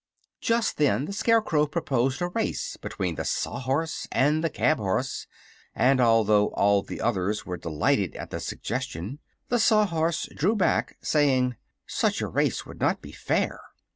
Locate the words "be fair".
13.03-13.59